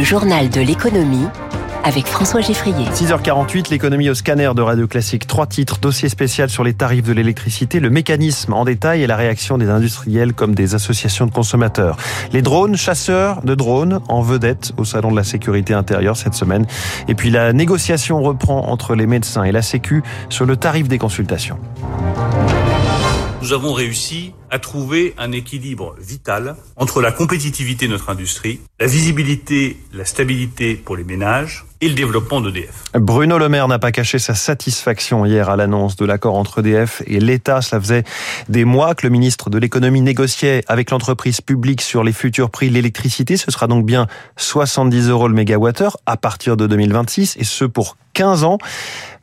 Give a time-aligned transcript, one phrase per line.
[0.00, 1.26] Le journal de l'économie
[1.84, 2.86] avec François Giffrier.
[2.86, 5.26] 6h48, l'économie au scanner de Radio Classique.
[5.26, 9.16] Trois titres, dossier spécial sur les tarifs de l'électricité, le mécanisme en détail et la
[9.16, 11.98] réaction des industriels comme des associations de consommateurs.
[12.32, 16.64] Les drones, chasseurs de drones en vedette au Salon de la sécurité intérieure cette semaine.
[17.06, 20.96] Et puis la négociation reprend entre les médecins et la Sécu sur le tarif des
[20.96, 21.58] consultations
[23.40, 28.86] nous avons réussi à trouver un équilibre vital entre la compétitivité de notre industrie, la
[28.86, 32.84] visibilité, la stabilité pour les ménages et le développement d'EDF.
[32.94, 37.02] Bruno Le Maire n'a pas caché sa satisfaction hier à l'annonce de l'accord entre EDF
[37.06, 37.62] et l'État.
[37.62, 38.04] Cela faisait
[38.50, 42.68] des mois que le ministre de l'économie négociait avec l'entreprise publique sur les futurs prix
[42.68, 43.38] de l'électricité.
[43.38, 47.96] Ce sera donc bien 70 euros le mégawattheure à partir de 2026 et ce pour
[48.12, 48.58] 15 ans.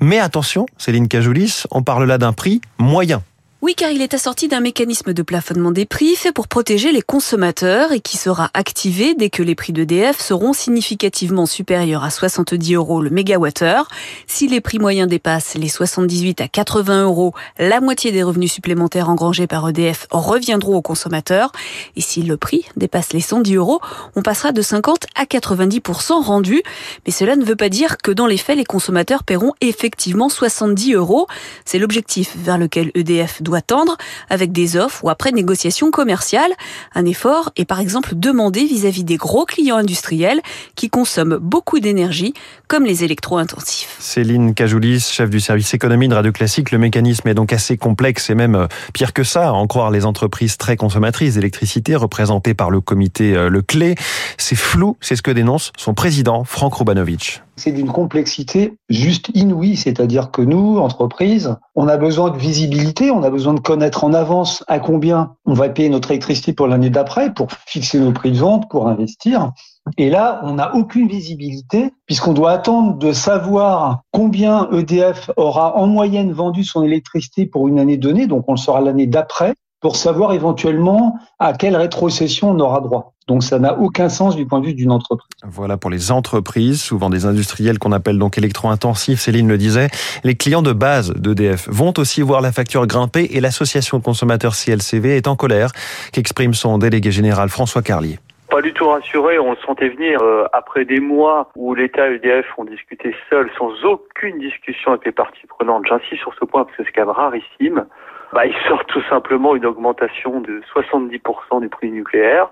[0.00, 3.22] Mais attention, Céline Cajoulis, on parle là d'un prix moyen
[3.62, 7.00] oui, car il est assorti d'un mécanisme de plafonnement des prix fait pour protéger les
[7.00, 12.74] consommateurs et qui sera activé dès que les prix d'EDF seront significativement supérieurs à 70
[12.74, 13.88] euros le mégawattheure.
[14.26, 19.08] Si les prix moyens dépassent les 78 à 80 euros, la moitié des revenus supplémentaires
[19.08, 21.50] engrangés par EDF reviendront aux consommateurs.
[21.96, 23.80] Et si le prix dépasse les 110 euros,
[24.16, 26.62] on passera de 50 à 90% rendu.
[27.06, 30.92] Mais cela ne veut pas dire que dans les faits, les consommateurs paieront effectivement 70
[30.92, 31.26] euros.
[31.64, 33.96] C'est l'objectif vers lequel EDF doit tendre
[34.28, 36.50] avec des offres ou après négociation commerciale.
[36.94, 40.40] Un effort est par exemple demandé vis-à-vis des gros clients industriels
[40.74, 42.34] qui consomment beaucoup d'énergie,
[42.68, 43.96] comme les électro-intensifs.
[44.00, 48.28] Céline Cajoulis, chef du service économie de Radio Classique, le mécanisme est donc assez complexe
[48.30, 52.54] et même euh, pire que ça, à en croire les entreprises très consommatrices d'électricité représentées
[52.54, 53.94] par le comité euh, Le Clé.
[54.38, 59.76] C'est flou, c'est ce que dénonce son président, Franck Roubanovic c'est d'une complexité juste inouïe.
[59.76, 64.12] C'est-à-dire que nous, entreprises, on a besoin de visibilité, on a besoin de connaître en
[64.12, 68.32] avance à combien on va payer notre électricité pour l'année d'après, pour fixer nos prix
[68.32, 69.52] de vente, pour investir.
[69.98, 75.86] Et là, on n'a aucune visibilité puisqu'on doit attendre de savoir combien EDF aura en
[75.86, 79.96] moyenne vendu son électricité pour une année donnée, donc on le saura l'année d'après, pour
[79.96, 83.12] savoir éventuellement à quelle rétrocession on aura droit.
[83.28, 85.28] Donc ça n'a aucun sens du point de vue d'une entreprise.
[85.44, 89.88] Voilà pour les entreprises, souvent des industriels qu'on appelle donc électro-intensifs, Céline le disait.
[90.22, 94.54] Les clients de base d'EDF vont aussi voir la facture grimper et l'association de consommateurs
[94.54, 95.72] CLCV est en colère,
[96.12, 100.44] qu'exprime son délégué général François Carlier pas du tout rassuré, on le sentait venir euh,
[100.54, 105.12] après des mois où l'État et EDF ont discuté seuls sans aucune discussion avec les
[105.12, 105.84] parties prenantes.
[105.86, 107.84] J'insiste sur ce point parce que c'est quand même rarissime.
[108.32, 112.50] Bah, ils sortent tout simplement une augmentation de 70% du prix nucléaire.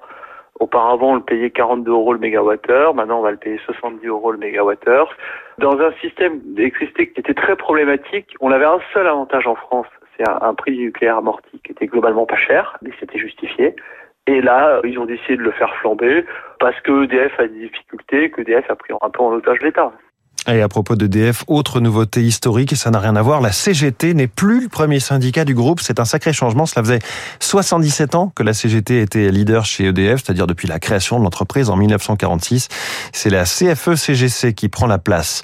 [0.61, 2.95] Auparavant, on le payait 42 euros le mégawattheure.
[2.95, 5.13] Maintenant, on va le payer 70 euros le mégawattheure.
[5.59, 9.89] Dans un système d'électricité qui était très problématique, on avait un seul avantage en France.
[10.17, 13.75] C'est un, prix du nucléaire amorti qui était globalement pas cher, mais c'était justifié.
[14.29, 16.25] Et là, ils ont décidé de le faire flamber
[16.61, 19.93] parce que EDF a des difficultés, que EDF a pris un peu en otage l'État.
[20.47, 24.13] Et à propos d'EDF, autre nouveauté historique, et ça n'a rien à voir, la CGT
[24.13, 25.81] n'est plus le premier syndicat du groupe.
[25.81, 26.67] C'est un sacré changement.
[26.67, 26.99] Cela faisait
[27.41, 31.71] 77 ans que la CGT était leader chez EDF, c'est-à-dire depuis la création de l'entreprise
[31.71, 32.69] en 1946.
[33.13, 35.43] C'est la CFE-CGC qui prend la place.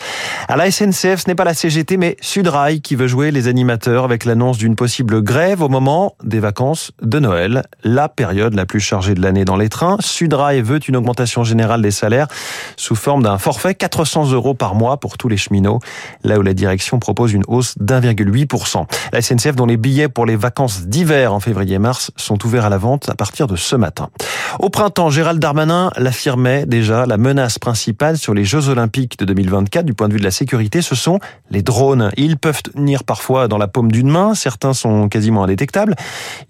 [0.49, 4.05] À la SNCF, ce n'est pas la CGT, mais Sudrail qui veut jouer les animateurs
[4.05, 8.81] avec l'annonce d'une possible grève au moment des vacances de Noël, la période la plus
[8.81, 9.97] chargée de l'année dans les trains.
[10.01, 12.29] Sudrail veut une augmentation générale des salaires
[12.77, 15.79] sous forme d'un forfait 400 euros par mois pour tous les cheminots,
[16.25, 18.87] là où la direction propose une hausse d'1,8%.
[19.13, 22.79] La SNCF dont les billets pour les vacances d'hiver en février-mars sont ouverts à la
[22.79, 24.11] vente à partir de ce matin.
[24.59, 29.85] Au printemps, Gérald Darmanin l'affirmait déjà, la menace principale sur les Jeux Olympiques de 2024
[29.85, 32.11] du point de vue de la sécurité, ce sont les drones.
[32.17, 35.95] Ils peuvent tenir parfois dans la paume d'une main, certains sont quasiment indétectables.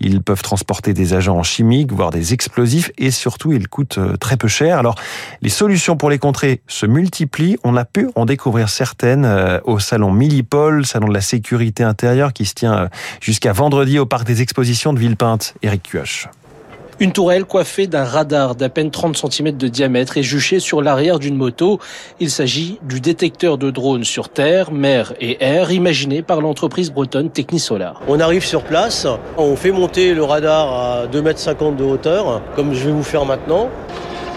[0.00, 4.36] Ils peuvent transporter des agents chimiques, voire des explosifs, et surtout, ils coûtent euh, très
[4.36, 4.78] peu cher.
[4.78, 4.94] Alors,
[5.42, 7.58] les solutions pour les contrer se multiplient.
[7.64, 12.32] On a pu en découvrir certaines euh, au salon Millipol, salon de la sécurité intérieure
[12.32, 12.88] qui se tient euh,
[13.20, 15.54] jusqu'à vendredi au parc des expositions de Villepinte.
[15.62, 16.28] Eric Cuoche.
[17.02, 21.18] Une tourelle coiffée d'un radar d'à peine 30 cm de diamètre est juchée sur l'arrière
[21.18, 21.78] d'une moto.
[22.20, 27.30] Il s'agit du détecteur de drones sur terre, mer et air imaginé par l'entreprise bretonne
[27.30, 28.02] Technisolar.
[28.06, 29.06] On arrive sur place,
[29.38, 33.24] on fait monter le radar à 2,50 m de hauteur, comme je vais vous faire
[33.24, 33.70] maintenant.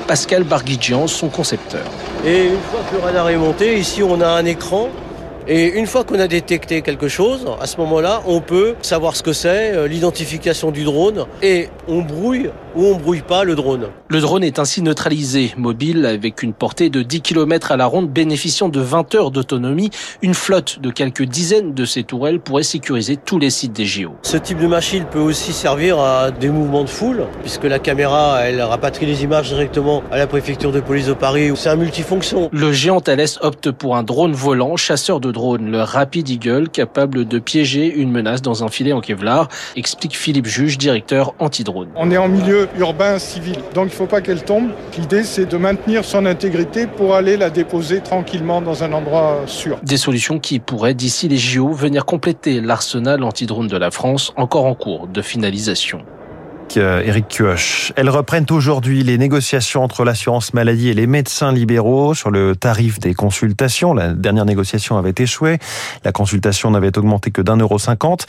[0.07, 1.83] Pascal Barguidjian, son concepteur.
[2.25, 4.87] Et une fois que le radar est monté, ici on a un écran.
[5.45, 9.23] Et une fois qu'on a détecté quelque chose, à ce moment-là, on peut savoir ce
[9.23, 13.87] que c'est, euh, l'identification du drone, et on brouille où on brouille pas le drone.
[14.07, 18.09] Le drone est ainsi neutralisé, mobile avec une portée de 10 km à la ronde,
[18.09, 19.89] bénéficiant de 20 heures d'autonomie.
[20.21, 24.11] Une flotte de quelques dizaines de ces tourelles pourrait sécuriser tous les sites des JO.
[24.21, 28.41] Ce type de machine peut aussi servir à des mouvements de foule, puisque la caméra,
[28.43, 31.51] elle rapatrie les images directement à la préfecture de police de Paris.
[31.55, 32.49] C'est un multifonction.
[32.51, 37.25] Le géant Thales opte pour un drone volant, chasseur de drones, le Rapid Eagle, capable
[37.25, 41.89] de piéger une menace dans un filet en Kevlar, explique Philippe Juge, directeur anti-drone.
[41.95, 44.69] On est en milieu urbain civil, donc il ne faut pas qu'elle tombe.
[44.97, 49.79] L'idée, c'est de maintenir son intégrité pour aller la déposer tranquillement dans un endroit sûr.
[49.83, 54.65] Des solutions qui pourraient, d'ici les JO, venir compléter l'arsenal anti-drone de la France, encore
[54.65, 56.03] en cours de finalisation.
[56.75, 57.93] Eric Kioch.
[57.95, 62.99] Elles reprennent aujourd'hui les négociations entre l'assurance maladie et les médecins libéraux sur le tarif
[62.99, 63.93] des consultations.
[63.93, 65.59] La dernière négociation avait échoué.
[66.03, 68.25] La consultation n'avait augmenté que d'un euro cinquante.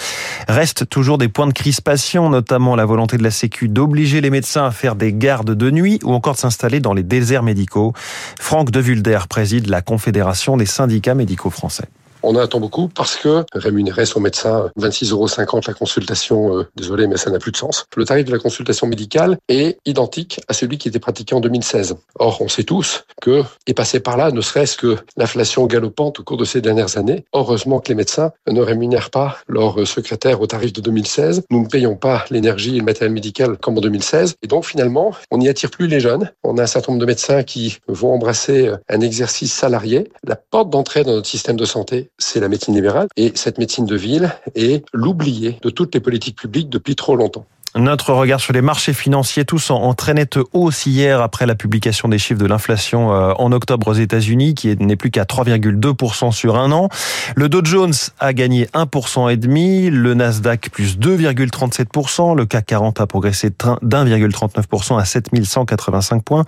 [0.48, 4.66] Restent toujours des points de crispation, notamment la volonté de la Sécu d'obliger les médecins
[4.66, 7.92] à faire des gardes de nuit ou encore de s'installer dans les déserts médicaux.
[8.38, 11.88] Franck De Vulder préside la Confédération des syndicats médicaux français.
[12.26, 17.06] On en attend beaucoup parce que rémunérer son médecin 26,50 euros la consultation, euh, désolé,
[17.06, 17.85] mais ça n'a plus de sens.
[17.94, 21.97] Le tarif de la consultation médicale est identique à celui qui était pratiqué en 2016.
[22.19, 26.23] Or, on sait tous que est passé par là, ne serait-ce que l'inflation galopante au
[26.23, 27.26] cours de ces dernières années.
[27.35, 31.43] Heureusement que les médecins ne rémunèrent pas leurs secrétaires au tarif de 2016.
[31.50, 34.37] Nous ne payons pas l'énergie et le matériel médical comme en 2016.
[34.43, 36.31] Et donc, finalement, on n'y attire plus les jeunes.
[36.43, 40.11] On a un certain nombre de médecins qui vont embrasser un exercice salarié.
[40.27, 43.08] La porte d'entrée dans notre système de santé, c'est la médecine libérale.
[43.16, 47.46] Et cette médecine de ville est l'oubliée de toutes les politiques publiques depuis trop longtemps.
[47.76, 52.09] Notre regard sur les marchés financiers, tous en, très nette hausse hier après la publication
[52.09, 56.56] des chiffres de l'inflation euh, en octobre aux États-Unis, qui n'est plus qu'à 3,2% sur
[56.56, 56.88] un an.
[57.35, 63.00] Le Dow Jones a gagné 1% et demi, le Nasdaq plus 2,37%, le CAC 40
[63.00, 66.44] a progressé d'1,39% à 7185 points.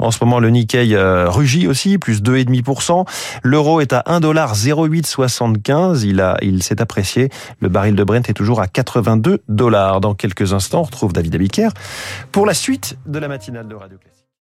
[0.00, 3.06] En ce moment, le Nikkei euh, rugit aussi, plus 2,5%.
[3.44, 7.28] L'euro est à 1,0875, il il s'est apprécié.
[7.60, 10.00] Le baril de Brent est toujours à 82 dollars.
[10.00, 11.70] Dans quelques instants, on retrouve David Abiker
[12.32, 14.13] pour la suite de la matinale de Radio Classique.